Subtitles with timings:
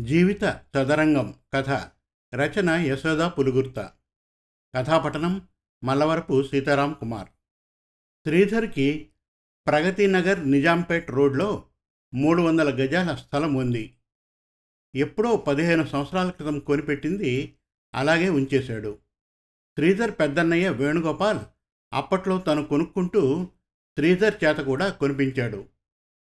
[0.00, 1.68] జీవిత చదరంగం కథ
[2.34, 3.90] రచన యశోద పులుగుర్త.
[4.76, 5.48] కథాపఠనం
[5.84, 7.28] మల్లవరపు సీతారాం కుమార్.
[8.26, 9.08] శ్రీధర్కి
[9.66, 11.64] ప్రగతి నగర్ నిజాంపేట్ రోడ్లో
[12.14, 13.96] మూడు వందల గజాల స్థలం ఉంది.
[14.94, 17.56] ఎప్పుడో పదిహేను సంవత్సరాల క్రితం కొనిపెట్టింది
[17.94, 18.98] అలాగే ఉంచేశాడు.
[19.78, 21.40] శ్రీధర్ పెద్దన్నయ్య వేణుగోపాల్
[21.92, 23.48] అప్పట్లో తను కొనుక్కుంటూ
[23.98, 25.68] శ్రీధర్ చేత కూడా కొనిపించాడు.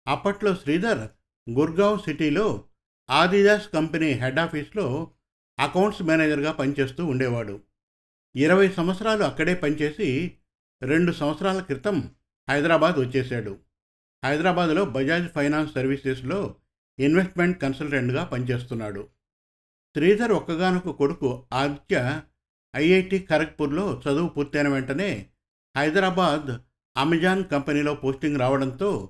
[0.08, 1.08] అప్పట్లో శ్రీధర్
[1.50, 2.64] గుర్గావ్ సిటీలో
[3.10, 5.12] ఆదిదాస్ కంపెనీ హెడ్ ఆఫీస్లో
[5.60, 7.62] అకౌంట్స్ మేనేజర్గా పనిచేస్తూ ఉండేవాడు.
[8.36, 10.38] ఇరవై సంవత్సరాలు అక్కడే పనిచేసి
[10.84, 12.12] రెండు సంవత్సరాల క్రితం
[12.50, 13.60] హైదరాబాద్ వచ్చేశాడు.
[14.26, 16.56] హైదరాబాద్లో బజాజ్ ఫైనాన్స్ సర్వీసెస్లో
[17.00, 19.10] ఇన్వెస్ట్మెంట్ కన్సల్టెంట్గా పనిచేస్తున్నాడు.
[19.96, 22.22] శ్రీధర్ ఒక్కగానొక కొడుకు ఆదిత్య
[22.76, 25.30] ఐఐటి ఖరగ్పూర్లో చదువు పూర్తయిన వెంటనే
[25.78, 26.60] హైదరాబాద్
[26.98, 29.10] అమెజాన్ కంపెనీలో పోస్టింగ్ రావడంతో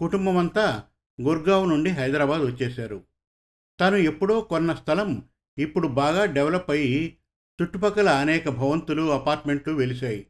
[0.00, 0.84] కుటుంబం అంతా
[1.20, 3.04] గుర్గావ్ నుండి హైదరాబాద్ వచ్చేశారు.
[3.80, 5.22] తను ఎప్పుడో కొన్న స్థలం
[5.58, 7.18] ఇప్పుడు బాగా డెవలప్ అయ్యి
[7.62, 10.26] చుట్టుపక్కల అనేక భవంతులు అపార్ట్మెంట్లు వెలిశాయి.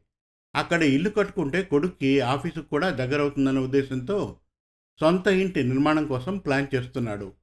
[0.55, 4.39] అక్కడ ఇల్లు కట్టుకుంటే కొడుక్కి ఆఫీసుకు కూడా దగ్గరవుతుందన్న ఉద్దేశంతో
[4.99, 7.33] సొంత ఇంటి నిర్మాణం కోసం ప్లాన్ చేస్తున్నాడు.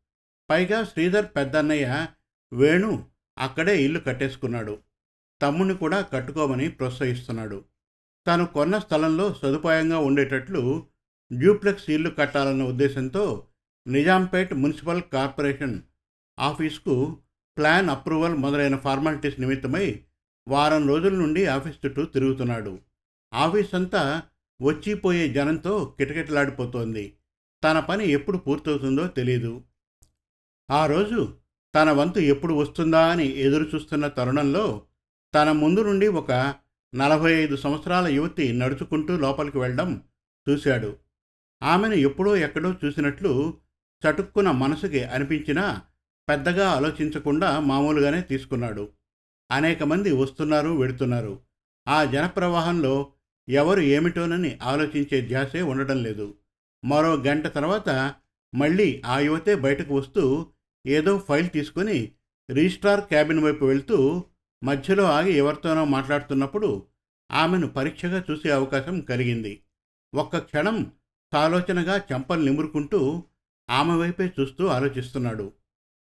[0.50, 2.06] పైగా శ్రీధర్ పెద్దన్నయ్య
[2.52, 3.04] వేణు
[3.38, 4.78] అక్కడే ఇల్లు కట్టేసుకున్నాడు.
[5.42, 7.64] తమ్ముని కూడా కట్టుకోమని ప్రోత్సహిస్తున్నాడు.
[8.30, 10.86] తాను కొన్న స్థలంలో సదుపాయంగా ఉండేటట్లు
[11.32, 13.46] డ్యూప్లెక్స్ ఇల్లు కట్టాలన్న ఉద్దేశంతో
[13.86, 15.80] నిజాంపేట్ మున్సిపల్ కార్పొరేషన్
[16.38, 17.16] ఆఫీస్కు
[17.56, 20.04] ప్లాన్ అప్రూవల్ మొదలైన ఫార్మాలిటీస్ నిమిత్తమై
[20.48, 22.78] వారం రోజుల నుండి ఆఫీస్ చుట్టూ తిరుగుతున్నాడు.
[23.34, 24.22] ఆఫీస్ అంతా
[24.62, 27.14] వచ్చిపోయే జనంతో కిటకిటలాడిపోతోంది.
[27.64, 29.64] తన పని ఎప్పుడు పూర్తవుతుందో తెలియదు
[30.70, 31.34] ఆ రోజు
[31.74, 34.82] తన వంతు ఎప్పుడు వస్తుందా అని ఎదురు చూస్తున్న తరుణంలో
[35.34, 36.54] తన ముందు నుండి ఒక
[36.94, 40.02] నలభై ఐదు సంవత్సరాల యువతి నడుచుకుంటూ లోపలికి వెళ్ళడం
[40.48, 40.96] చూశాడు.
[41.62, 43.54] ఆమెను ఎప్పుడో ఎక్కడో చూసినట్లు
[44.02, 45.82] చటుక్కున మనసుకి అనిపించినా
[46.28, 48.88] పెద్దగా ఆలోచించకుండా మామూలుగానే తీసుకున్నాడు.
[49.50, 51.40] అనేక మంది వస్తున్నారు వెడుతున్నారు
[51.88, 53.12] ఆ జనప్రవాహంలో
[53.48, 56.34] ఎవరు ఏమిటోనని ఆలోచించే ధ్యాసే ఉండడం లేదు.
[56.84, 58.14] మరో గంట తర్వాత
[58.54, 60.46] మళ్ళీ ఆ యువతే బయటకు వస్తూ
[60.86, 62.12] ఏదో ఫైల్ తీసుకుని
[62.50, 64.24] రిజిస్ట్రార్ క్యాబిన్ వైపు వెళ్తూ
[64.64, 66.86] మధ్యలో ఆగి ఎవరితోనో మాట్లాడుతున్నప్పుడు
[67.32, 69.62] ఆమెను పరీక్షగా చూసే అవకాశం కలిగింది.
[70.14, 70.92] ఒక్క క్షణం
[71.32, 73.22] సాలోచనగా చెంపలు నిమురుకుంటూ
[73.70, 75.52] ఆమె వైపే చూస్తూ ఆలోచిస్తున్నాడు.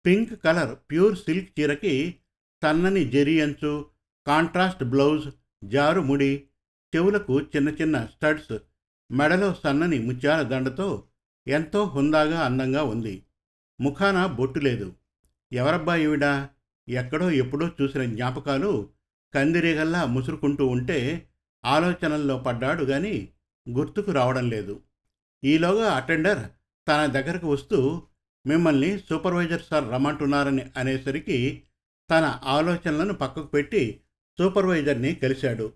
[0.05, 2.15] పింక్ కలర్ ప్యూర్ సిల్క్ చీరకి
[2.63, 3.85] సన్నని జెరీ అంచు
[4.27, 5.29] కాంట్రాస్ట్ బ్లౌజ్
[5.63, 6.43] జారు ముడి
[6.95, 8.57] చెవులకు చిన్న చిన్న స్టడ్స్
[9.11, 11.07] మెడలో సన్నని ముత్యాల దండతో
[11.47, 13.23] ఎంతో హుందాగా అందంగా ఉంది.
[13.81, 14.95] ముఖాన బొట్టు లేదు.
[15.53, 16.49] ఎవరబ్బా ఈవిడా?
[16.89, 18.89] ఎక్కడో ఎప్పుడో చూసిన జ్ఞాపకాలు
[19.33, 21.27] కందిరీగల్లా ముసురుకుంటూ ఉంటే
[21.65, 23.27] ఆలోచనల్లో పడ్డాడు గాని
[23.69, 24.79] గుర్తుకు రావడం లేదు.
[25.43, 26.39] ఈలోగా అటెండర్
[26.87, 28.01] తన దగ్గరకు వస్తూ
[28.47, 31.63] మిమ్మల్ని సూపర్వైజర్ సార్ రమ్మంటున్నారని అనేసరికి
[32.11, 33.99] తన ఆలోచనలను పక్కకు పెట్టి
[34.39, 35.73] సూపర్వైజర్ని కలిశాడు.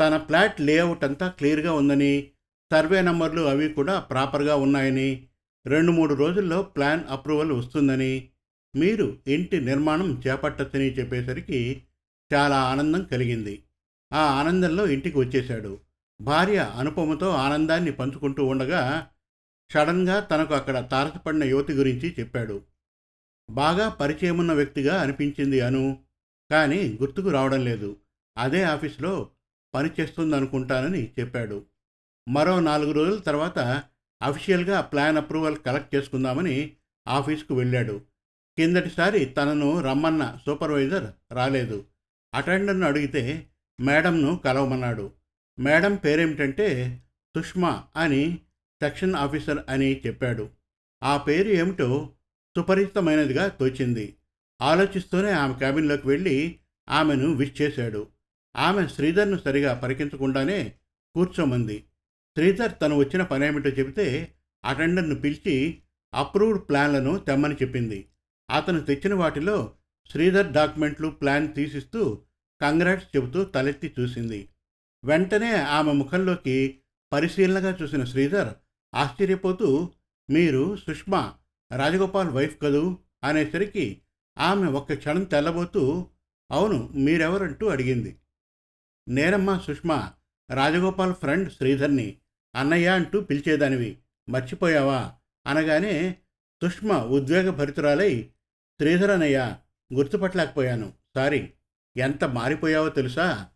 [0.00, 2.30] తన ఫ్లాట్ లేఅవుట్ అంతా క్లియర్గా ఉందని
[2.72, 5.28] సర్వే నంబర్లు అవి కూడా ప్రాపర్గా ఉన్నాయని
[5.66, 8.28] రెండు మూడు రోజుల్లో ప్లాన్ అప్రూవల్ వస్తుందని
[8.76, 11.82] మీరు ఇంటి నిర్మాణం చేపట్టచ్చని చెప్పేసరికి
[12.32, 13.62] చాలా ఆనందం కలిగింది.
[14.12, 15.80] ఆ ఆనందంలో ఇంటికి వచ్చేశాడు.
[16.20, 19.08] భార్య అనుపమతో ఆనందాన్ని పంచుకుంటూ ఉండగా
[19.72, 22.62] సడన్గా తనకు అక్కడ తారసపడిన యువతి గురించి చెప్పాడు.
[23.50, 25.98] బాగా పరిచయమున్న వ్యక్తిగా అనిపించింది అను
[26.50, 27.96] కానీ గుర్తుకు రావడం లేదు.
[28.38, 29.28] అదే ఆఫీస్లో
[29.74, 31.64] పనిచేస్తుందనుకుంటానని చెప్పాడు.
[32.28, 33.82] మరో నాలుగు రోజుల తర్వాత
[34.22, 36.72] అఫీషియల్గా ప్లాన్ అప్రూవల్ కలెక్ట్ చేసుకుందామని
[37.08, 38.00] ఆఫీస్కు వెళ్ళాడు.
[38.58, 41.84] కిందటిసారి తనను రమ్మన్న సూపర్వైజర్ రాలేదు.
[42.34, 43.46] అటెండర్ను అడిగితే
[43.80, 45.12] మేడంను కలవమన్నాడు.
[45.58, 46.98] మేడం పేరేమిటంటే
[47.36, 48.38] సుష్మా అని
[48.82, 50.48] సెక్షన్ ఆఫీసర్ అని చెప్పాడు.
[51.02, 52.10] ఆ పేరు ఏమిటో
[52.56, 54.16] సుపరిచితమైనదిగా తోచింది.
[54.62, 58.08] ఆలోచిస్తూనే ఆమె క్యాబిన్లోకి వెళ్ళి ఆమెను విష్ చేశాడు.
[58.56, 60.72] ఆమె శ్రీధర్ను సరిగా పరికించకుండానే
[61.14, 61.78] కూర్చోమంది.
[62.36, 64.32] శ్రీధర్ తను వచ్చిన పనేమిటో చెబితే
[64.64, 65.78] అటెండర్ను పిలిచి
[66.14, 68.08] అప్రూవ్డ్ ప్లాన్లను తెమ్మని చెప్పింది.
[68.50, 69.72] అతను తెచ్చిన వాటిలో
[70.12, 72.22] శ్రీధర్ డాక్యుమెంట్లు ప్లాన్ తీసిస్తూ
[72.60, 74.48] కంగ్రాట్స్ చెబుతూ తలెత్తి చూసింది.
[75.04, 76.80] వెంటనే ఆమె ముఖంలోకి
[77.12, 78.54] పరిశీలనగా చూసిన శ్రీధర్
[78.94, 79.90] ఆశ్చర్యపోతూ
[80.30, 81.34] మీరు సుష్మా
[81.76, 82.98] రాజగోపాల్ వైఫ్ కదూ?
[83.24, 84.02] అనేసరికి
[84.38, 86.06] ఆమె ఒక్క క్షణం తెల్లబోతూ
[86.50, 88.16] అవును మీరెవరంటూ అడిగింది.
[89.08, 90.12] నేనమ్మా సుష్మా
[90.50, 92.16] రాజగోపాల్ ఫ్రెండ్ శ్రీధర్ని.
[92.54, 93.98] అన్నయ్య అంటూ పిలిచేదానివి.
[94.28, 95.12] మర్చిపోయావా?
[95.46, 96.16] అనగానే
[96.64, 98.22] సుష్మ ఉద్వేగభరితురాలై
[98.80, 99.56] శ్రీధర్ అన్నయ్య
[99.94, 100.92] గుర్తుపట్టలేకపోయాను.
[101.14, 101.50] సారీ.
[101.96, 103.46] ఎంత మారిపోయావో తెలుసా?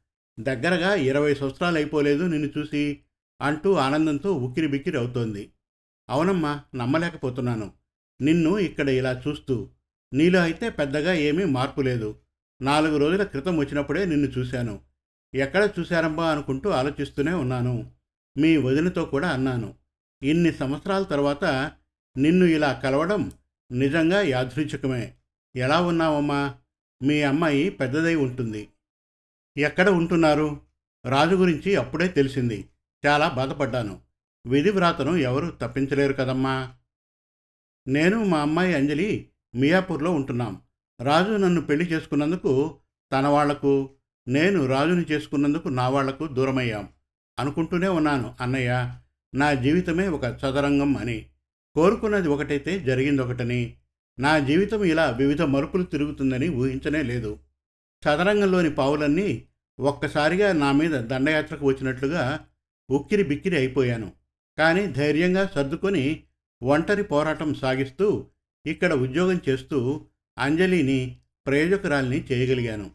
[0.41, 3.01] దగ్గరగా ఇరవై సంవత్సరాలు అయిపోలేదు నిన్ను చూసి
[3.41, 5.53] అంటూ ఆనందంతో ఉక్కిరి బిక్కిరి అవుతోంది.
[6.11, 7.73] అవునమ్మా నమ్మలేకపోతున్నాను.
[8.21, 9.69] నిన్ను ఇక్కడ ఇలా చూస్తూ
[10.13, 12.17] నీలో అయితే పెద్దగా ఏమీ మార్పు లేదు.
[12.63, 14.81] నాలుగు రోజుల క్రితం వచ్చినప్పుడే నిన్ను చూశాను.
[15.35, 17.93] ఎక్కడ చూశారమ్మా అనుకుంటూ ఆలోచిస్తూనే ఉన్నాను.
[18.39, 19.75] మీ వదినతో కూడా అన్నాను.
[20.23, 21.73] ఇన్ని సంవత్సరాల తర్వాత
[22.17, 23.33] నిన్ను ఇలా కలవడం
[23.73, 25.16] నిజంగా యాదృచ్ఛికమే.
[25.57, 26.55] ఎలా ఉన్నావమ్మా?
[27.03, 28.69] మీ అమ్మాయి పెద్దదై ఉంటుంది.
[29.57, 30.61] ఎక్కడ ఉంటున్నారు?
[31.07, 32.69] రాజు గురించి అప్పుడే తెలిసింది.
[33.07, 34.01] చాలా బాధపడ్డాను.
[34.47, 36.75] విధి వ్రాతను ఎవరు తప్పించలేరు కదమ్మా?
[37.89, 40.63] నేను మా అమ్మాయి అంజలి మియాపూర్లో ఉంటున్నాం.
[41.01, 42.79] రాజు నన్ను పెళ్ళి చేసుకున్నందుకు
[43.13, 43.91] తన వాళ్ళకు
[44.29, 46.89] నేను రాజుని చేసుకున్నందుకు నా వాళ్ళకు దూరమయ్యాం
[47.39, 48.95] అనుకుంటూనే ఉన్నాను అన్నయ్య.
[49.35, 51.27] నా జీవితమే ఒక చదరంగం అని.
[51.75, 53.77] కోరుకున్నది ఒకటైతే జరిగింది ఒకటని
[54.19, 57.39] నా జీవితం ఇలా వివిధ మరుపులు తిరుగుతుందని ఊహించనే లేదు.
[58.03, 59.47] చదరంగంలోని పావులన్నీ
[59.81, 62.41] ఒక్కసారిగా నా మీద దండయాత్రకు వచ్చినట్లుగా
[62.91, 64.13] ఉక్కిరి బిక్కిరి అయిపోయాను.
[64.59, 66.23] కానీ ధైర్యంగా సర్దుకొని
[66.63, 68.27] ఒంటరి పోరాటం సాగిస్తూ
[68.67, 70.01] ఇక్కడ ఉద్యోగం చేస్తూ
[70.39, 71.17] అంజలిని
[71.47, 72.91] ప్రయోజకురాల్ని చేయగలిగాను.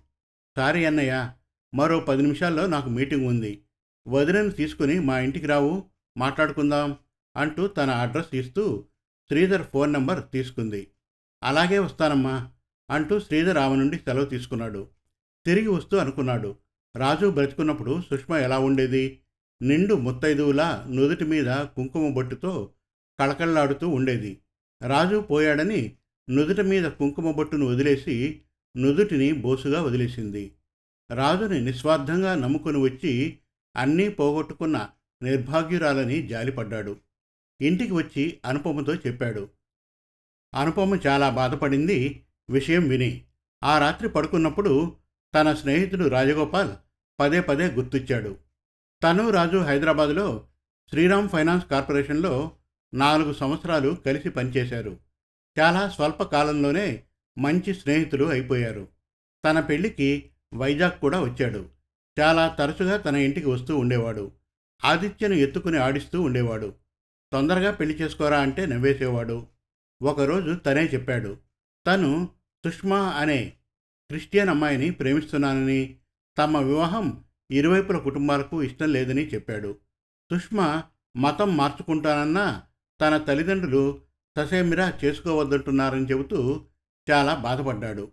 [0.57, 1.31] సారీ అన్నయ్య
[1.75, 3.62] మరో పది నిమిషాల్లో నాకు మీటింగ్ ఉంది.
[4.07, 5.83] వదినను తీసుకుని మా ఇంటికి రావు
[6.18, 6.97] మాట్లాడుకుందాం
[7.38, 8.83] అంటూ తన అడ్రస్ ఇస్తూ
[9.27, 10.88] శ్రీధర్ ఫోన్ నంబర్ తీసుకుంది.
[11.43, 12.49] అలాగే వస్తానమ్మా
[12.91, 14.88] అంటూ శ్రీధర్ ఆమె నుండి సెలవు తీసుకున్నాడు.
[15.45, 16.55] తిరిగి వస్తూ అనుకున్నాడు.
[16.97, 19.19] రాజు బ్రతుకున్నప్పుడు సుష్మ ఎలా ఉండేది?
[19.61, 22.69] నిండు ముత్తైదువులా నుదుటి మీద కుంకుమ బొట్టుతో
[23.19, 24.41] కళకళలాడుతూ ఉండేది.
[24.88, 25.95] రాజు పోయాడని
[26.29, 28.41] నుదుటి మీద కుంకుమ బొట్టును వదిలేసి
[28.77, 30.51] నుదుటిని బోసుగా వదిలేసింది.
[31.11, 33.37] రాజుని నిస్వార్థంగా నమ్ముకుని వచ్చి
[33.75, 34.89] అన్నీ పోగొట్టుకున్న
[35.23, 36.97] నిర్భాగ్యురాలని జాలిపడ్డాడు.
[37.61, 39.49] ఇంటికి వచ్చి అనుపమతో చెప్పాడు.
[40.56, 42.25] అనుపమ చాలా బాధపడింది.
[42.50, 43.24] విషయం విని.
[43.63, 44.95] ఆ రాత్రి పడుకున్నప్పుడు
[45.36, 46.71] తన స్నేహితుడు రాజగోపాల్
[47.19, 48.38] పదే పదే గుర్తొచ్చాడు.
[49.03, 50.48] తను రాజు హైదరాబాదులో
[50.89, 52.51] శ్రీరామ్ ఫైనాన్స్ కార్పొరేషన్లో
[52.94, 54.98] నాలుగు సంవత్సరాలు కలిసి పనిచేశారు.
[55.59, 57.04] చాలా స్వల్ప కాలంలోనే
[57.38, 58.88] మంచి స్నేహితులు అయిపోయారు.
[59.45, 61.65] తన పెళ్ళికి వైజాగ్ కూడా వచ్చాడు.
[62.19, 64.31] చాలా తరచుగా తన ఇంటికి వస్తూ ఉండేవాడు.
[64.86, 66.74] ఆదిత్యను ఎత్తుకుని ఆడిస్తూ ఉండేవాడు.
[67.33, 69.47] తొందరగా పెళ్ళి చేసుకోరా అంటే నవ్వేసేవాడు.
[70.01, 71.38] ఒకరోజు తనే చెప్పాడు
[71.88, 72.30] తను
[72.65, 73.53] సుష్మా అనే
[74.09, 75.98] క్రిస్టియన్ అమ్మాయిని ప్రేమిస్తున్నానని
[76.38, 79.77] తమ వివాహం ఇరువైపుల కుటుంబాలకు ఇష్టం లేదని చెప్పాడు.
[80.31, 80.83] సుష్మా
[81.18, 82.63] మతం మార్చుకుంటానన్నా
[83.01, 84.01] తన తల్లిదండ్రులు
[84.38, 86.65] ససేమిరా చేసుకోవద్దంటున్నారని చెబుతూ
[87.12, 88.12] చాలా బాధపడ్డాడు.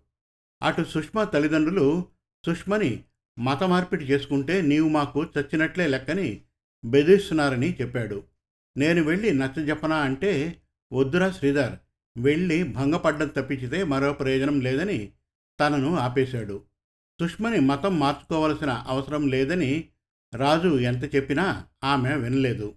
[0.62, 2.06] అటు సుష్మా తల్లిదండ్రులు
[2.46, 3.05] సుష్మని
[3.38, 6.43] మత మార్పిడి చేసుకుంటే నీవు మాకు చచ్చినట్లే లెక్కని
[6.84, 8.25] బెదిరిస్తున్నారని చెప్పాడు.
[8.76, 10.62] నేను వెళ్ళి నచ్చజెప్పనా అంటే
[10.93, 11.73] వద్దురా శ్రీధర్
[12.19, 15.12] వెళ్ళి భంగపడ్డం తప్పించితే మరో ప్రయోజనం లేదని
[15.61, 16.62] తనను ఆపేశాడు.
[17.20, 19.88] సుష్మని మతం మార్చుకోవలసిన అవసరం లేదని
[20.35, 22.75] రాజు ఎంత చెప్పినా ఆమె వినలేదు.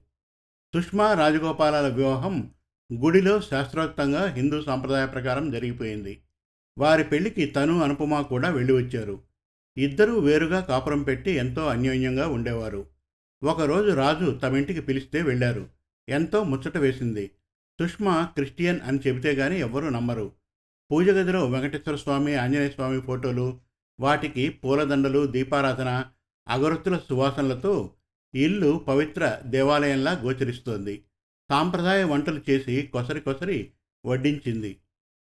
[0.75, 2.51] సుష్మా రాజగోపాలాల వివాహం
[2.93, 6.21] గుడిలో శాస్త్రోక్తంగా హిందూ సాంప్రదాయ ప్రకారం జరిగిపోయింది.
[6.77, 9.19] వారి పెళ్ళికి తను అనుపమ కూడా వెళ్ళి వచ్చారు.
[9.77, 12.85] ఇద్దరూ వేరుగా కాపురం పెట్టి ఎంతో అన్యోన్యంగా ఉండేవారు.
[13.43, 15.67] ఒకరోజు రాజు తమ ఇంటికి పిలిస్తే వెళ్ళారు.
[16.09, 17.31] ఎంతో ముచ్చట వేసింది.
[17.81, 20.31] సుష్మా క్రిస్టియన్ అని చెబితే గాని ఎవ్వరూ నమ్మరు.
[20.91, 23.59] పూజ గదిలో వెంకటేశ్వర స్వామి ఆంజనేయ స్వామి ఫోటోలు
[23.99, 26.05] వాటికి పూలదండలు దీపారాధన
[26.47, 27.93] అగరొత్తుల సువాసనలతో
[28.35, 31.03] ఇల్లు పవిత్ర దేవాలయంలా గోచరిస్తోంది.
[31.51, 33.71] సాంప్రదాయ వంటలు చేసి కొసరి కొసరి
[34.05, 34.77] వడ్డించింది.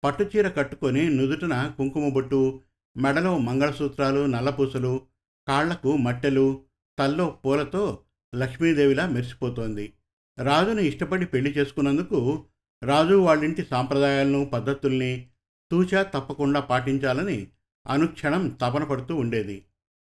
[0.04, 2.60] పట్టుచీర కట్టుకొని నుదుటన కుంకుమ బొట్టు
[2.96, 5.00] మెడలో మంగళసూత్రాలు నల్లపూసలు
[5.48, 6.62] కాళ్ళకు మట్టెలు
[6.98, 7.98] తల్లో పూలతో
[8.34, 9.92] లక్ష్మీదేవిలా మెరిసిపోతోంది.
[10.38, 12.44] రాజుని ఇష్టపడి పెళ్ళి చేసుకున్నందుకు
[12.82, 15.26] రాజు వాళ్ళింటి సాంప్రదాయాలను పద్ధతుల్ని
[15.70, 17.48] తూచా తప్పకుండా పాటించాలని
[17.86, 19.64] అనుక్షణం తపన పడుతూ ఉండేది.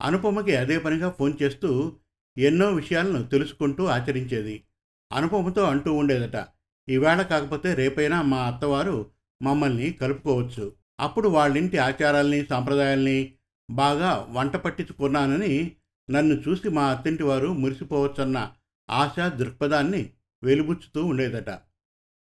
[0.03, 1.93] అనుపమకి అదే పనిగా ఫోన్ చేస్తూ
[2.39, 4.65] ఎన్నో విషయాలను తెలుసుకుంటూ ఆచరించేది.
[5.13, 6.47] అనుపమతో అంటూ ఉండేదట
[6.89, 9.11] ఈవేళ కాకపోతే రేపైనా మా అత్తవారు
[9.43, 10.73] మమ్మల్ని కలుపుకోవచ్చు.
[11.01, 13.35] అప్పుడు వాళ్ళింటి ఆచారాల్ని సాంప్రదాయాల్ని
[13.71, 15.73] బాగా వంట పట్టించుకున్నానని
[16.11, 18.53] నన్ను చూసి మా అత్తింటి వారు మురిసిపోవచ్చన్న
[18.91, 20.13] ఆశా దృక్పథాన్ని
[20.45, 21.59] వెలుబుచ్చుతూ ఉండేదట.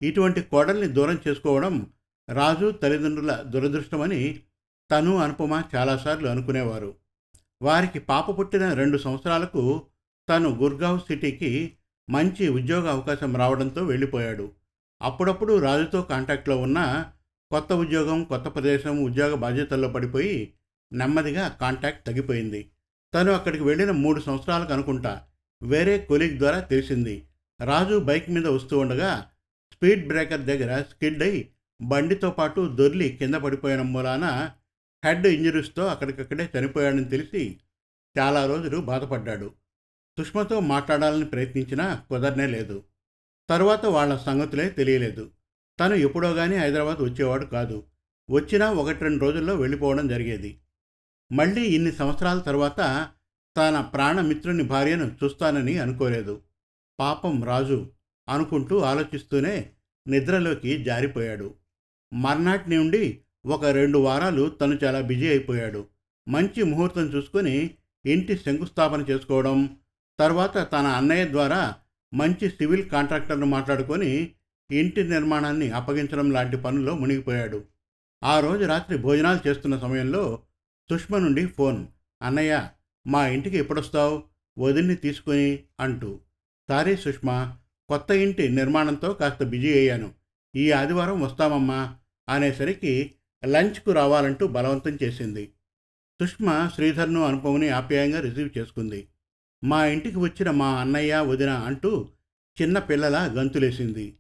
[0.02, 1.88] ఇటువంటి కోడల్ని దూరం చేసుకోవడం
[2.30, 4.40] రాజు తల్లిదండ్రుల దురదృష్టమని
[4.92, 6.96] తను అనుపమ చాలాసార్లు అనుకునేవారు.
[7.62, 9.82] వారికి పాప పుట్టిన రెండు సంవత్సరాలకు
[10.30, 11.74] తను గుర్గావ్ సిటీకి
[12.10, 14.52] మంచి ఉద్యోగ అవకాశం రావడంతో వెళ్ళిపోయాడు.
[15.02, 17.12] అప్పుడప్పుడు రాజుతో కాంటాక్ట్లో ఉన్న
[17.52, 20.54] కొత్త ఉద్యోగం కొత్త ప్రదేశం ఉద్యోగ బాధ్యతల్లో పడిపోయి
[20.94, 22.72] నెమ్మదిగా కాంటాక్ట్ తగ్గిపోయింది.
[23.14, 25.27] తను అక్కడికి వెళ్ళిన మూడు సంవత్సరాలకు అనుకుంటా
[25.64, 27.28] వేరే కొలీగ్ ద్వారా తెలిసింది.
[27.66, 29.32] రాజు బైక్ మీద వస్తూ ఉండగా
[29.74, 34.52] స్పీడ్ బ్రేకర్ దగ్గర స్కిడ్ అయి బండితో పాటు దొర్లి కింద పడిపోయిన మూలాన
[35.06, 37.58] హెడ్ ఇంజరీస్తో అక్కడికక్కడే చనిపోయాడని తెలిసి
[38.20, 39.54] చాలా రోజులు బాధపడ్డాడు.
[40.20, 42.84] సుష్మతో మాట్లాడాలని ప్రయత్నించినా కుదరనే లేదు.
[43.50, 45.32] తరువాత వాళ్ళ సంగతులే తెలియలేదు.
[45.80, 47.84] తను ఎప్పుడో కానీ హైదరాబాద్ వచ్చేవాడు కాదు.
[48.32, 50.60] వచ్చినా ఒకటి రెండు రోజుల్లో వెళ్ళిపోవడం జరిగేది.
[51.32, 53.10] మళ్ళీ ఇన్ని సంవత్సరాల తర్వాత
[53.58, 56.42] తన ప్రాణమిత్రుని భార్యను చూస్తానని అనుకోలేదు.
[57.00, 57.92] పాపం రాజు
[58.30, 59.72] అనుకుంటూ ఆలోచిస్తూనే
[60.08, 61.56] నిద్రలోకి జారిపోయాడు.
[62.14, 65.88] మర్నాటి నుండి ఒక రెండు వారాలు తను చాలా బిజీ అయిపోయాడు.
[66.28, 67.70] మంచి ముహూర్తం చూసుకొని
[68.06, 69.70] ఇంటి శంకుస్థాపన చేసుకోవడం
[70.20, 71.76] తర్వాత తన అన్నయ్య ద్వారా
[72.14, 74.32] మంచి సివిల్ కాంట్రాక్టర్ను మాట్లాడుకొని
[74.72, 77.66] ఇంటి నిర్మాణాన్ని అప్పగించడం లాంటి పనుల్లో మునిగిపోయాడు.
[78.24, 80.40] ఆ రోజు రాత్రి భోజనాలు చేస్తున్న సమయంలో
[80.92, 81.88] సుష్మ నుండి ఫోన్
[82.22, 82.70] అన్నయ్య
[83.08, 84.24] మా ఇంటికి ఎప్పుడొస్తావు?
[84.60, 86.20] వదిన్ని తీసుకుని అంటూ.
[86.68, 87.58] సారీ సుష్మా
[87.90, 90.12] కొత్త ఇంటి నిర్మాణంతో కాస్త బిజీ అయ్యాను.
[90.56, 91.96] ఈ ఆదివారం వస్తామమ్మా
[92.30, 93.14] అనేసరికి
[93.46, 95.52] లంచ్కు రావాలంటూ బలవంతం చేసింది.
[96.22, 99.08] సుష్మ శ్రీధర్ను అనుపమని ఆప్యాయంగా రిసీవ్ చేసుకుంది.
[99.64, 102.10] మా ఇంటికి వచ్చిన మా అన్నయ్య వదిన అంటూ
[102.62, 104.18] చిన్న పిల్లల గంతులేసింది.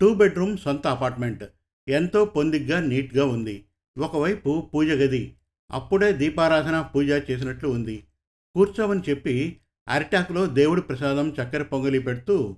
[0.00, 1.44] టూ బెడ్రూమ్ సొంత అపార్ట్మెంట్.
[1.88, 3.64] ఎంతో పొందిగ్గా నీట్గా ఉంది.
[3.98, 5.34] ఒకవైపు పూజ గది.
[5.70, 8.04] అప్పుడే దీపారాధన పూజ చేసినట్లు ఉంది.
[8.54, 12.56] కూర్చోవని చెప్పి అరిటాకులో దేవుడి ప్రసాదం చక్కెర పొంగలి పెడుతూ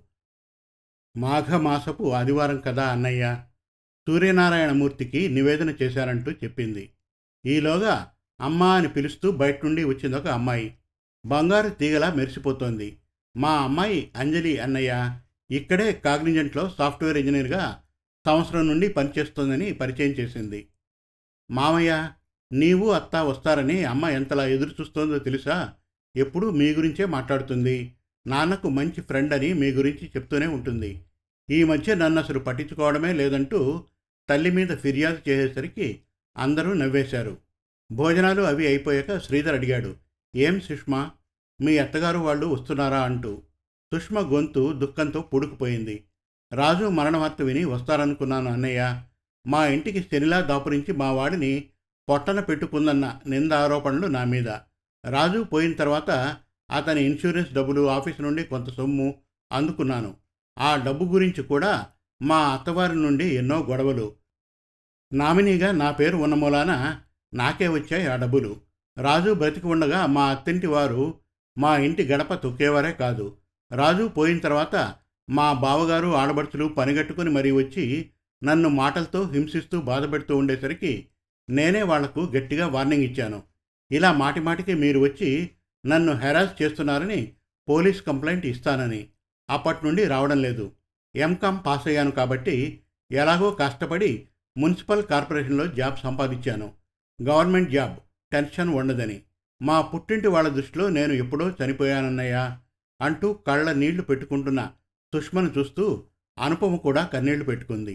[1.17, 3.43] మాఘమాసపు ఆదివారం కదా అన్నయ్య
[4.09, 6.93] సూర్యనారాయణమూర్తికి నివేదన చేశారంటూ చెప్పింది.
[7.47, 10.77] ఈలోగా అమ్మా అని పిలుస్తూ బయట నుండి వచ్చిందొక అమ్మాయి.
[11.27, 12.99] బంగారు తీగలా మెరిసిపోతోంది.
[13.37, 15.19] మా అమ్మాయి అంజలి అన్నయ్య
[15.51, 17.83] ఇక్కడే కాగ్నిజెంట్లో సాఫ్ట్వేర్ ఇంజనీర్గా
[18.27, 20.69] సంవత్సరం నుండి పనిచేస్తోందని పరిచయం చేసింది.
[21.51, 22.11] మామయ్య
[22.53, 25.75] నీవు అత్త వస్తారని అమ్మ ఎంతలా ఎదురు చూస్తోందో తెలుసా?
[26.17, 27.93] ఎప్పుడూ మీ గురించే మాట్లాడుతుంది.
[28.27, 31.03] నాన్నకు మంచి ఫ్రెండ్ అని మీ గురించి చెప్తూనే ఉంటుంది.
[31.51, 33.85] ఈ మధ్య నన్ను అసలు పట్టించుకోవడమే లేదంటూ
[34.29, 36.01] తల్లి మీద ఫిర్యాదు చేసేసరికి
[36.37, 37.37] అందరూ నవ్వేశారు.
[37.93, 39.97] భోజనాలు అవి అయిపోయాక శ్రీధర్ అడిగాడు
[40.37, 41.11] ఏం సుష్మా?
[41.61, 43.03] మీ అత్తగారు వాళ్ళు వస్తున్నారా?
[43.03, 43.43] అంటూ.
[43.95, 46.05] సుష్మ గొంతు దుఃఖంతో పూడుకుపోయింది.
[46.53, 49.03] రాజు మరణవార్త విని వస్తారనుకున్నాను అన్నయ్య.
[49.47, 51.65] మా ఇంటికి శనిలా దాపురించి మా వాడిని
[52.09, 54.49] పొట్టన పెట్టుకుందన్న నింద ఆరోపణలు నా మీద.
[55.07, 56.37] రాజు పోయిన తర్వాత
[56.71, 59.15] అతని ఇన్సూరెన్స్ డబ్బులు ఆఫీస్ నుండి కొంత సొమ్ము
[59.53, 60.15] అందుకున్నాను.
[60.59, 61.87] ఆ డబ్బు గురించి కూడా
[62.23, 64.13] మా అత్తవారి నుండి ఎన్నో గొడవలు.
[65.13, 67.01] నామినీగా నా పేరు ఉన్న మూలాన
[67.35, 68.57] నాకే వచ్చాయి ఆ డబ్బులు.
[68.99, 71.15] రాజు బ్రతికి ఉండగా మా అత్తింటి వారు
[71.59, 73.37] మా ఇంటి గడప తొక్కేవారే కాదు.
[73.73, 74.95] రాజు పోయిన తర్వాత
[75.31, 78.11] మా బావగారు ఆడబడుచులు పనిగట్టుకుని మరీ వచ్చి
[78.45, 81.07] నన్ను మాటలతో హింసిస్తూ బాధపెడుతూ ఉండేసరికి
[81.51, 83.43] నేనే వాళ్ళకు గట్టిగా వార్నింగ్ ఇచ్చాను.
[83.91, 85.31] ఇలా మాటిమాటికి మీరు వచ్చి
[85.85, 87.21] నన్ను హెరాస్ చేస్తున్నారని
[87.69, 89.09] పోలీస్ కంప్లైంట్ ఇస్తానని
[89.49, 90.73] అప్పటి నుండి రావడం లేదు.
[91.15, 94.11] ఎంకామ్ పాస్ అయ్యాను కాబట్టి ఎలాగో కష్టపడి
[94.57, 96.69] మున్సిపల్ కార్పొరేషన్లో జాబ్ సంపాదించాను.
[97.19, 97.97] గవర్నమెంట్ జాబ్
[98.33, 99.19] టెన్షన్ ఉండదని.
[99.61, 102.45] మా పుట్టింటి వాళ్ళ దృష్టిలో నేను ఎప్పుడో చనిపోయానన్నయ్యా
[103.01, 104.61] అంటూ కళ్ళ నీళ్ళు పెట్టుకుంటున్న
[105.13, 105.85] సుష్మను చూస్తూ
[106.39, 107.95] అనుపమ కూడా కన్నీళ్ళు పెట్టుకుంది.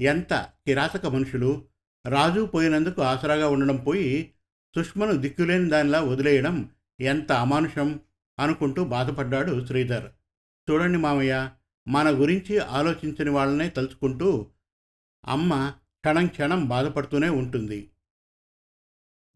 [0.00, 0.32] ఎంత
[0.66, 1.50] కిరాతక మనుషులు!
[2.06, 4.08] రాజు పోయినందుకు ఆసరాగా ఉండడం పోయి
[4.74, 8.00] సుష్మను దిక్కులేని దానిలా వదిలేయడం ఎంత అమానుషం
[8.38, 10.10] అనుకుంటూ బాధపడ్డాడు శ్రీధర్.
[10.70, 11.50] చూడండి మామయ్య
[11.88, 14.46] మన గురించి ఆలోచించని వాళ్ళనే తలుచుకుంటూ
[15.26, 17.90] అమ్మ క్షణం క్షణం బాధపడుతూనే ఉంటుంది.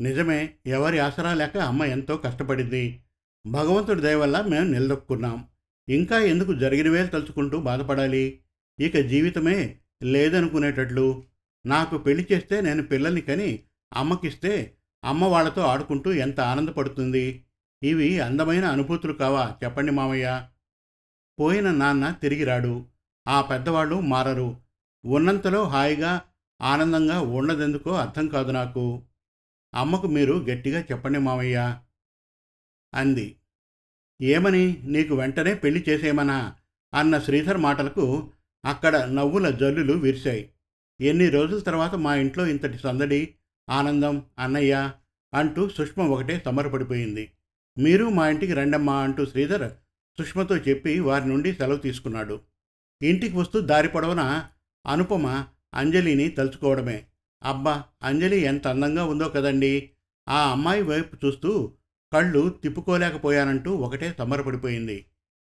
[0.00, 3.02] నిజమే ఎవరి ఆసరా లేక అమ్మ ఎంతో కష్టపడింది.
[3.46, 5.48] భగవంతుడి దయ వల్ల మేము నిలదొక్కున్నాం.
[5.88, 8.40] ఇంకా ఎందుకు జరిగినవే తలుచుకుంటూ బాధపడాలి?
[8.80, 11.24] ఇక జీవితమే లేదనుకునేటట్లు.
[11.66, 13.62] నాకు పెళ్ళి చేస్తే నేను పిల్లల్ని కని
[13.94, 14.75] అమ్మకిస్తే
[15.06, 17.44] అమ్మ వాళ్ళతో ఆడుకుంటూ ఎంత ఆనందపడుతుంది?
[17.82, 19.54] ఇవి అందమైన అనుభూతులు కావా?
[19.64, 20.46] చెప్పండి మామయ్య.
[21.40, 22.86] పోయిన నాన్న తిరిగి రాడు.
[23.28, 24.56] ఆ పెద్దవాళ్ళు మారరు.
[25.06, 26.22] ఉన్నంతలో హాయిగా
[26.62, 29.02] ఆనందంగా ఉండదెందుకో అర్థం కాదు నాకు.
[29.74, 31.78] అమ్మకు మీరు గట్టిగా చెప్పండి మామయ్య
[32.94, 33.36] అంది.
[34.22, 34.82] ఏమని?
[34.84, 36.54] నీకు వెంటనే పెళ్ళి చేసేయమనా?
[36.94, 38.30] అన్న శ్రీధర్ మాటలకు
[38.64, 40.50] అక్కడ నవ్వుల జల్లులు విరిశాయి.
[41.00, 43.34] ఎన్ని రోజుల తర్వాత మా ఇంట్లో ఇంతటి సందడి
[43.70, 44.90] ఆనందం అన్నయ్య
[45.34, 47.32] అంటూ సుష్మ ఒకటే సమరపడిపోయింది
[47.78, 49.72] మీరు మా ఇంటికి రండమ్మా అంటూ శ్రీధర్
[50.18, 52.40] సుష్మతో చెప్పి వారి నుండి సెలవు తీసుకున్నాడు.
[53.02, 54.48] ఇంటికి వస్తూ దారి పొడవున
[54.86, 55.44] అనుపమ
[55.74, 57.06] అంజలిని తలుచుకోవడమే.
[57.42, 59.90] అబ్బా అంజలి ఎంత అందంగా ఉందో కదండి.
[60.28, 61.72] ఆ అమ్మాయి వైపు చూస్తూ
[62.12, 65.06] కళ్ళు తిప్పుకోలేకపోయానంటూ ఒకటే సమరపడిపోయింది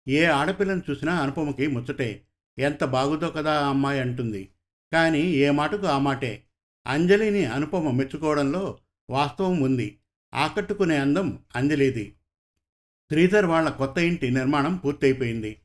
[0.08, 2.22] ఏ ఆడపిల్లను చూసినా అనుపమకి ముచ్చటే
[2.58, 4.48] ఎంత బాగుందో కదా ఆ అమ్మాయి అంటుంది.
[4.92, 6.42] కానీ ఏ మాటకు ఆ మాటే.
[6.86, 8.78] అంజలిని అనుపమ మెచ్చుకోవడంలో
[9.10, 9.98] వాస్తవం ఉంది.
[10.34, 12.14] ఆకట్టుకునే అందం అంజలిది.
[13.10, 15.60] శ్రీధర్ వాళ్ళ కొత్త ఇంటి నిర్మాణం పూర్తయిపోయింది.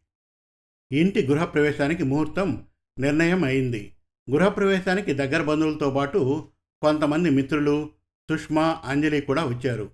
[0.92, 2.66] ఇంటి గృహప్రవేశానికి ముహూర్తం
[3.00, 3.96] నిర్ణయం అయింది
[4.32, 6.50] గృహప్రవేశానికి దగ్గర బంధువులతో పాటు
[6.82, 7.90] కొంతమంది మిత్రులు
[8.32, 9.92] సుష్మా అంజలి కూడా వచ్చారు.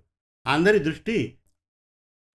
[0.47, 1.37] అందరి దృష్టి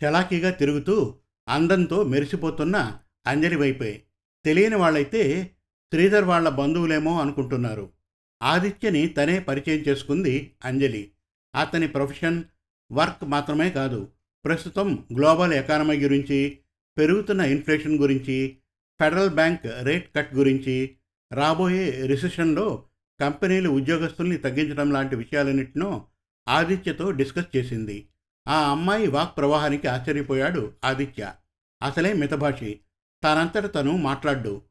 [0.04, 1.18] చలాకీగా తిరుగుతూ
[1.48, 4.02] అందంతో మెరిసిపోతున్న అంజలి వైపే.
[4.44, 5.50] తెలియని వాళ్ళైతే
[5.92, 7.99] శ్రీధర్ వాళ్ళ బంధువులేమో అనుకుంటున్నారు.
[8.42, 11.10] ఆదిత్యని తనే పరిచయం చేసుకుంది అంజలి.
[11.54, 12.44] అతని ప్రొఫెషన్
[12.92, 14.08] వర్క్ మాత్రమే కాదు.
[14.44, 16.58] ప్రస్తుతం గ్లోబల్ ఎకానమీ గురించి
[16.98, 18.56] పెరుగుతున్న ఇన్ఫ్లేషన్ గురించి
[19.00, 20.96] ఫెడరల్ బ్యాంక్ రేట్ కట్ గురించి
[21.32, 22.84] రాబోయే రిసెషన్లో
[23.20, 26.06] కంపెనీలు ఉద్యోగస్తుల్ని తగ్గించడం లాంటి విషయాలన్నింటినో
[26.48, 28.08] ఆదిత్యతో డిస్కస్ చేసింది.
[28.48, 31.32] ఆ అమ్మాయి వాక్ ప్రవాహానికి ఆశ్చర్యపోయాడు ఆదిత్య.
[31.82, 32.80] అసలే మితభాషి.
[33.24, 34.62] తనంతట తను మాట్లాడ్డు.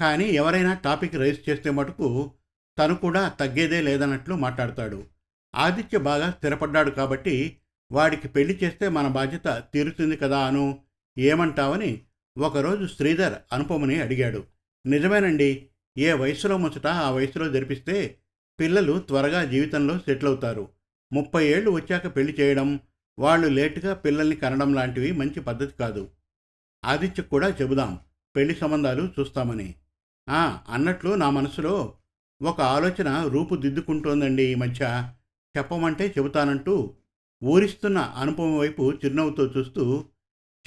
[0.00, 2.32] కానీ ఎవరైనా టాపిక్ రైజ్ చేస్తే మటుకు
[2.78, 5.06] తను కూడా తగ్గేదే లేదన్నట్లు మాట్లాడతాడు.
[5.54, 7.56] ఆదిత్య బాగా స్థిరపడ్డాడు కాబట్టి
[7.92, 10.80] వాడికి పెళ్ళి చేస్తే మన బాధ్యత తీరుతుంది కదా అను
[11.18, 12.02] ఏమంటావని
[12.38, 14.44] ఒకరోజు శ్రీధర్ అనుపమని అడిగాడు.
[14.86, 15.66] నిజమేనండి
[15.98, 18.18] ఏ వయసులో ముచ్చట ఆ వయసులో జరిపిస్తే
[18.60, 20.68] పిల్లలు త్వరగా జీవితంలో సెటిల్ అవుతారు
[21.12, 22.80] ముప్పై ఏళ్ళు వచ్చాక పెళ్ళి చేయడం
[23.18, 26.08] వాళ్ళు లేటుగా పిల్లల్ని కనడం లాంటివి మంచి పద్ధతి కాదు.
[26.84, 27.98] ఆదిత్య కూడా చెబుదాం
[28.36, 29.74] పెళ్ళి సంబంధాలు చూస్తామని.
[30.68, 31.94] అన్నట్లు నా మనసులో
[32.42, 35.10] ఒక ఆలోచన రూపుదిద్దుకుంటోందండి ఈ మధ్య.
[35.58, 36.94] చెప్పమంటే చెబుతానంటూ
[37.44, 40.04] ఊరిస్తున్న అనుపమ వైపు చిరునవ్వుతో చూస్తూ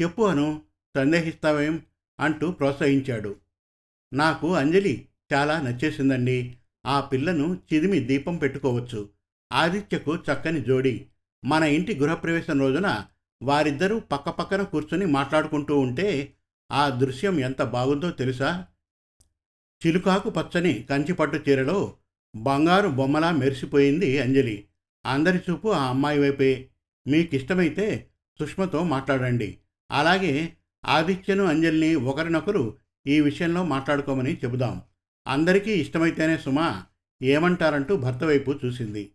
[0.01, 0.61] చెప్పు అను
[0.95, 1.81] సందేహిస్తావేం?
[2.19, 3.35] అంటూ ప్రోత్సహించాడు.
[4.13, 6.57] నాకు అంజలి చాలా నచ్చేసిందండి.
[6.85, 9.09] ఆ పిల్లను చిదిమి దీపం పెట్టుకోవచ్చు.
[9.53, 11.07] ఆదిత్యకు చక్కని జోడి.
[11.45, 13.05] మన ఇంటి గృహప్రవేశం రోజున
[13.43, 16.33] వారిద్దరూ పక్కపక్కన కూర్చొని మాట్లాడుకుంటూ ఉంటే
[16.71, 18.67] ఆ దృశ్యం ఎంత బాగుందో తెలుసా?
[19.87, 21.97] చిలుకాకు పచ్చని కంచిపట్టు చీరలో
[22.35, 24.67] బంగారు బొమ్మలా మెరిసిపోయింది అంజలి.
[25.05, 26.69] అందరి చూపు ఆ అమ్మాయి వైపే.
[27.07, 28.09] మీకు ఇష్టమైతే
[28.39, 29.57] సుష్మతో మాట్లాడండి.
[29.91, 30.53] అలాగే
[30.85, 34.81] ఆదిత్యను అంజలిని ఒకరినొకరు ఈ విషయంలో మాట్లాడుకోమని చెబుదాం.
[35.27, 36.83] అందరికీ ఇష్టమైతేనే సుమా
[37.21, 39.11] ఏమంటారంటూ భర్త వైపు చూసింది.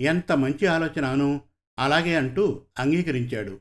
[0.00, 1.40] ఎంత మంచి ఆలోచన అను?
[1.78, 3.60] అలాగే అంటూ అంగీకరించాడు.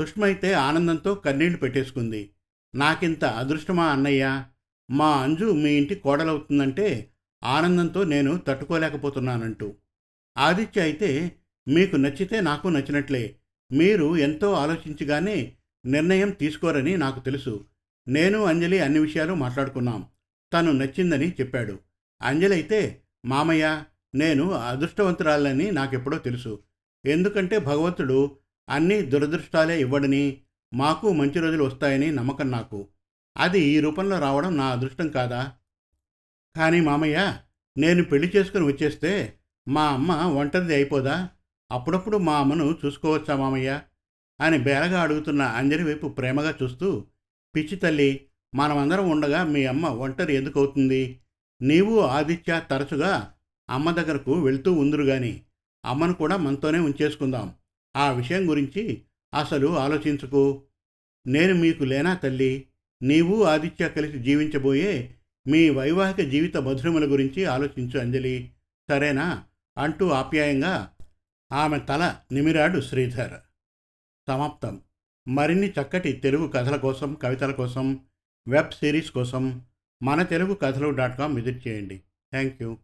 [0.00, 2.30] సుష్మ అయితే ఆనందంతో కన్నీళ్ళు పెట్టేసుకుంది.
[2.74, 4.44] నాకింత అదృష్టమా అన్నయ్య?
[4.90, 7.10] మా అంజు మీ ఇంటి కోడలవుతుందంటే
[7.44, 9.74] ఆనందంతో నేను తట్టుకోలేకపోతున్నానంటూ.
[10.38, 11.32] ఆదిత్య అయితే
[11.68, 13.36] మీకు నచ్చితే నాకు నచ్చినట్లే.
[13.72, 15.52] మీరు ఎంతో ఆలోచించగానే
[15.86, 17.64] నిర్ణయం తీసుకోరని నాకు తెలుసు.
[18.08, 20.06] నేను అంజలి అన్ని విషయాలు మాట్లాడుకున్నాం.
[20.52, 21.78] తను నచ్చిందని చెప్పాడు.
[22.22, 23.82] అంజలి అయితే మామయ్య
[24.14, 26.62] నేను అదృష్టవంతురాలని నాకెప్పుడో తెలుసు.
[27.06, 28.36] ఎందుకంటే భగవంతుడు
[28.68, 30.40] అన్ని దురదృష్టాలే ఇవ్వడని
[30.74, 32.88] మాకు మంచి రోజులు వస్తాయని నమ్మకం నాకు.
[33.36, 35.52] అది ఈ రూపంలో రావడం నా అదృష్టం కాదా?
[36.56, 37.36] కానీ మామయ్య
[37.76, 39.34] నేను పెళ్ళి చేసుకుని వచ్చేస్తే
[39.68, 41.28] మా అమ్మ ఒంటరిది అయిపోదా?
[41.72, 43.80] అప్పుడప్పుడు మా అమ్మను చూసుకోవచ్చా మామయ్య?
[44.40, 47.04] అని బేరగా అడుగుతున్న అంజలి వైపు ప్రేమగా చూస్తూ
[47.56, 51.20] పిచ్చి తల్లి మనమందరం ఉండగా మీ అమ్మ ఒంటరి ఎందుకు అవుతుంది?
[51.62, 53.32] నీవు ఆదిత్య తరచుగా
[53.70, 55.42] అమ్మ దగ్గరకు వెళ్తూ ఉందురు గాని
[55.84, 57.54] అమ్మను కూడా మనతోనే ఉంచేసుకుందాం.
[57.96, 59.02] ఆ విషయం గురించి
[59.34, 60.62] అసలు ఆలోచించుకు.
[61.26, 62.66] నేను మీకు లేనా తల్లి?
[63.04, 65.14] నీవు ఆదిత్య కలిసి జీవించబోయే
[65.46, 68.52] మీ వైవాహిక జీవిత మధురముల గురించి ఆలోచించు అంజలి.
[68.90, 69.44] సరేనా?
[69.78, 70.90] అంటూ ఆప్యాయంగా
[71.52, 73.32] ఆమె తల నిమిరాడు శ్రీధర్.
[74.28, 74.80] సమాప్తం.
[75.28, 78.00] మరిన్ని చక్కటి తెలుగు కథల కోసం కవితల కోసం
[78.48, 79.62] వెబ్ సిరీస్ కోసం
[80.02, 81.96] మన Telugu Kathalu dot com visit చేయండి.
[82.32, 82.76] Thank you